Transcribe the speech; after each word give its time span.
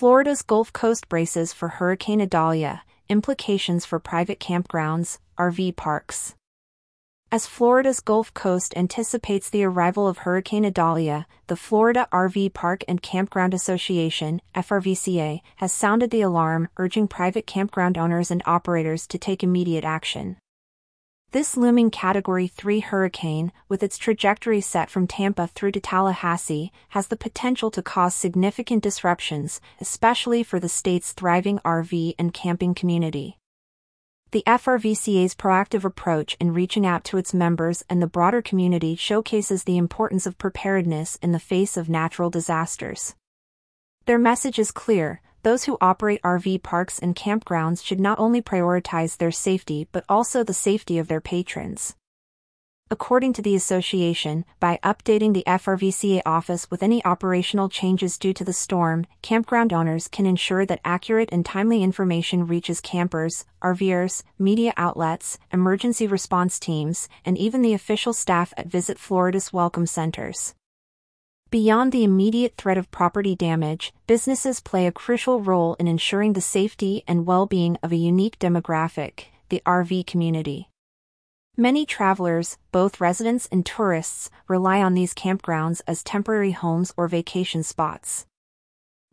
Florida's 0.00 0.40
Gulf 0.40 0.72
Coast 0.72 1.10
braces 1.10 1.52
for 1.52 1.68
Hurricane 1.68 2.22
Idalia, 2.22 2.84
implications 3.10 3.84
for 3.84 3.98
private 3.98 4.40
campgrounds, 4.40 5.18
RV 5.38 5.76
parks. 5.76 6.34
As 7.30 7.46
Florida's 7.46 8.00
Gulf 8.00 8.32
Coast 8.32 8.72
anticipates 8.78 9.50
the 9.50 9.62
arrival 9.62 10.08
of 10.08 10.20
Hurricane 10.24 10.64
Idalia, 10.64 11.26
the 11.48 11.54
Florida 11.54 12.08
RV 12.14 12.54
Park 12.54 12.82
and 12.88 13.02
Campground 13.02 13.52
Association, 13.52 14.40
FRVCA, 14.54 15.42
has 15.56 15.70
sounded 15.70 16.10
the 16.10 16.22
alarm, 16.22 16.70
urging 16.78 17.06
private 17.06 17.46
campground 17.46 17.98
owners 17.98 18.30
and 18.30 18.42
operators 18.46 19.06
to 19.06 19.18
take 19.18 19.42
immediate 19.42 19.84
action. 19.84 20.38
This 21.32 21.56
looming 21.56 21.92
Category 21.92 22.48
3 22.48 22.80
hurricane, 22.80 23.52
with 23.68 23.84
its 23.84 23.98
trajectory 23.98 24.60
set 24.60 24.90
from 24.90 25.06
Tampa 25.06 25.46
through 25.46 25.70
to 25.70 25.80
Tallahassee, 25.80 26.72
has 26.88 27.06
the 27.06 27.16
potential 27.16 27.70
to 27.70 27.82
cause 27.82 28.16
significant 28.16 28.82
disruptions, 28.82 29.60
especially 29.80 30.42
for 30.42 30.58
the 30.58 30.68
state's 30.68 31.12
thriving 31.12 31.60
RV 31.60 32.16
and 32.18 32.34
camping 32.34 32.74
community. 32.74 33.38
The 34.32 34.42
FRVCA's 34.44 35.36
proactive 35.36 35.84
approach 35.84 36.36
in 36.40 36.52
reaching 36.52 36.84
out 36.84 37.04
to 37.04 37.16
its 37.16 37.32
members 37.32 37.84
and 37.88 38.02
the 38.02 38.08
broader 38.08 38.42
community 38.42 38.96
showcases 38.96 39.62
the 39.62 39.78
importance 39.78 40.26
of 40.26 40.36
preparedness 40.36 41.16
in 41.22 41.30
the 41.30 41.38
face 41.38 41.76
of 41.76 41.88
natural 41.88 42.30
disasters. 42.30 43.14
Their 44.06 44.18
message 44.18 44.58
is 44.58 44.72
clear 44.72 45.20
those 45.42 45.64
who 45.64 45.78
operate 45.80 46.22
RV 46.22 46.62
parks 46.62 46.98
and 46.98 47.16
campgrounds 47.16 47.84
should 47.84 48.00
not 48.00 48.18
only 48.18 48.42
prioritize 48.42 49.16
their 49.16 49.30
safety 49.30 49.88
but 49.92 50.04
also 50.08 50.42
the 50.42 50.54
safety 50.54 50.98
of 50.98 51.08
their 51.08 51.20
patrons. 51.20 51.94
According 52.92 53.34
to 53.34 53.42
the 53.42 53.54
association, 53.54 54.44
by 54.58 54.80
updating 54.82 55.32
the 55.32 55.44
FRVCA 55.46 56.22
office 56.26 56.68
with 56.72 56.82
any 56.82 57.04
operational 57.04 57.68
changes 57.68 58.18
due 58.18 58.32
to 58.32 58.42
the 58.42 58.52
storm, 58.52 59.06
campground 59.22 59.72
owners 59.72 60.08
can 60.08 60.26
ensure 60.26 60.66
that 60.66 60.80
accurate 60.84 61.28
and 61.30 61.46
timely 61.46 61.84
information 61.84 62.48
reaches 62.48 62.80
campers, 62.80 63.44
RVers, 63.62 64.24
media 64.40 64.72
outlets, 64.76 65.38
emergency 65.52 66.08
response 66.08 66.58
teams, 66.58 67.08
and 67.24 67.38
even 67.38 67.62
the 67.62 67.74
official 67.74 68.12
staff 68.12 68.52
at 68.56 68.66
Visit 68.66 68.98
Florida's 68.98 69.52
welcome 69.52 69.86
centers. 69.86 70.56
Beyond 71.50 71.90
the 71.90 72.04
immediate 72.04 72.54
threat 72.56 72.78
of 72.78 72.92
property 72.92 73.34
damage, 73.34 73.92
businesses 74.06 74.60
play 74.60 74.86
a 74.86 74.92
crucial 74.92 75.40
role 75.40 75.74
in 75.80 75.88
ensuring 75.88 76.34
the 76.34 76.40
safety 76.40 77.02
and 77.08 77.26
well 77.26 77.44
being 77.44 77.76
of 77.82 77.90
a 77.90 77.96
unique 77.96 78.38
demographic, 78.38 79.24
the 79.48 79.60
RV 79.66 80.06
community. 80.06 80.70
Many 81.56 81.84
travelers, 81.84 82.56
both 82.70 83.00
residents 83.00 83.48
and 83.50 83.66
tourists, 83.66 84.30
rely 84.46 84.80
on 84.80 84.94
these 84.94 85.12
campgrounds 85.12 85.80
as 85.88 86.04
temporary 86.04 86.52
homes 86.52 86.94
or 86.96 87.08
vacation 87.08 87.64
spots. 87.64 88.26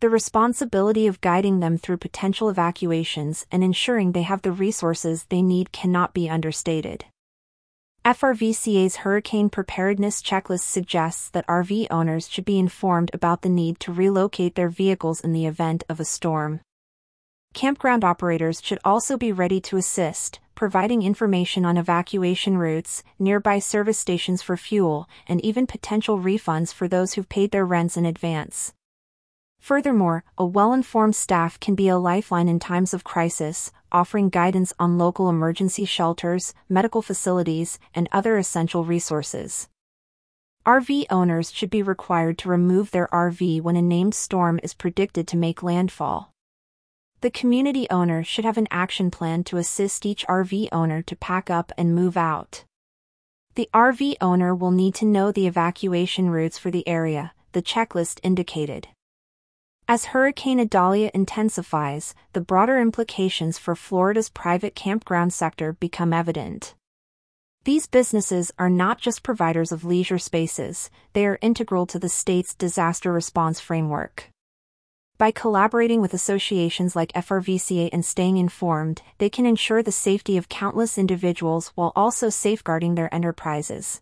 The 0.00 0.10
responsibility 0.10 1.06
of 1.06 1.20
guiding 1.20 1.60
them 1.60 1.78
through 1.78 1.98
potential 1.98 2.48
evacuations 2.48 3.46
and 3.52 3.62
ensuring 3.62 4.10
they 4.10 4.22
have 4.22 4.42
the 4.42 4.50
resources 4.50 5.24
they 5.28 5.40
need 5.40 5.70
cannot 5.70 6.12
be 6.12 6.28
understated. 6.28 7.04
FRVCA's 8.04 8.96
Hurricane 8.96 9.48
Preparedness 9.48 10.20
Checklist 10.20 10.60
suggests 10.60 11.30
that 11.30 11.46
RV 11.46 11.86
owners 11.90 12.28
should 12.28 12.44
be 12.44 12.58
informed 12.58 13.10
about 13.14 13.40
the 13.40 13.48
need 13.48 13.80
to 13.80 13.94
relocate 13.94 14.56
their 14.56 14.68
vehicles 14.68 15.22
in 15.22 15.32
the 15.32 15.46
event 15.46 15.84
of 15.88 15.98
a 15.98 16.04
storm. 16.04 16.60
Campground 17.54 18.04
operators 18.04 18.60
should 18.62 18.78
also 18.84 19.16
be 19.16 19.32
ready 19.32 19.58
to 19.62 19.78
assist, 19.78 20.38
providing 20.54 21.00
information 21.00 21.64
on 21.64 21.78
evacuation 21.78 22.58
routes, 22.58 23.02
nearby 23.18 23.58
service 23.58 23.98
stations 23.98 24.42
for 24.42 24.58
fuel, 24.58 25.08
and 25.26 25.42
even 25.42 25.66
potential 25.66 26.18
refunds 26.18 26.74
for 26.74 26.86
those 26.86 27.14
who've 27.14 27.30
paid 27.30 27.52
their 27.52 27.64
rents 27.64 27.96
in 27.96 28.04
advance. 28.04 28.74
Furthermore, 29.64 30.24
a 30.36 30.44
well 30.44 30.74
informed 30.74 31.16
staff 31.16 31.58
can 31.58 31.74
be 31.74 31.88
a 31.88 31.96
lifeline 31.96 32.50
in 32.50 32.58
times 32.58 32.92
of 32.92 33.02
crisis, 33.02 33.72
offering 33.90 34.28
guidance 34.28 34.74
on 34.78 34.98
local 34.98 35.30
emergency 35.30 35.86
shelters, 35.86 36.52
medical 36.68 37.00
facilities, 37.00 37.78
and 37.94 38.06
other 38.12 38.36
essential 38.36 38.84
resources. 38.84 39.70
RV 40.66 41.06
owners 41.08 41.50
should 41.50 41.70
be 41.70 41.82
required 41.82 42.36
to 42.36 42.50
remove 42.50 42.90
their 42.90 43.08
RV 43.08 43.62
when 43.62 43.74
a 43.74 43.80
named 43.80 44.14
storm 44.14 44.60
is 44.62 44.74
predicted 44.74 45.26
to 45.28 45.38
make 45.38 45.62
landfall. 45.62 46.34
The 47.22 47.30
community 47.30 47.86
owner 47.88 48.22
should 48.22 48.44
have 48.44 48.58
an 48.58 48.68
action 48.70 49.10
plan 49.10 49.44
to 49.44 49.56
assist 49.56 50.04
each 50.04 50.26
RV 50.26 50.68
owner 50.72 51.00
to 51.00 51.16
pack 51.16 51.48
up 51.48 51.72
and 51.78 51.94
move 51.94 52.18
out. 52.18 52.66
The 53.54 53.70
RV 53.72 54.16
owner 54.20 54.54
will 54.54 54.72
need 54.72 54.94
to 54.96 55.06
know 55.06 55.32
the 55.32 55.46
evacuation 55.46 56.28
routes 56.28 56.58
for 56.58 56.70
the 56.70 56.86
area, 56.86 57.32
the 57.52 57.62
checklist 57.62 58.20
indicated. 58.22 58.88
As 59.86 60.06
Hurricane 60.06 60.60
Idalia 60.60 61.10
intensifies, 61.12 62.14
the 62.32 62.40
broader 62.40 62.80
implications 62.80 63.58
for 63.58 63.76
Florida's 63.76 64.30
private 64.30 64.74
campground 64.74 65.34
sector 65.34 65.74
become 65.74 66.14
evident. 66.14 66.74
These 67.64 67.86
businesses 67.86 68.50
are 68.58 68.70
not 68.70 68.98
just 68.98 69.22
providers 69.22 69.72
of 69.72 69.84
leisure 69.84 70.18
spaces, 70.18 70.88
they 71.12 71.26
are 71.26 71.38
integral 71.42 71.84
to 71.88 71.98
the 71.98 72.08
state's 72.08 72.54
disaster 72.54 73.12
response 73.12 73.60
framework. 73.60 74.30
By 75.18 75.30
collaborating 75.30 76.00
with 76.00 76.14
associations 76.14 76.96
like 76.96 77.12
FRVCA 77.12 77.90
and 77.92 78.06
staying 78.06 78.38
informed, 78.38 79.02
they 79.18 79.28
can 79.28 79.44
ensure 79.44 79.82
the 79.82 79.92
safety 79.92 80.38
of 80.38 80.48
countless 80.48 80.96
individuals 80.96 81.72
while 81.74 81.92
also 81.94 82.30
safeguarding 82.30 82.94
their 82.94 83.14
enterprises. 83.14 84.00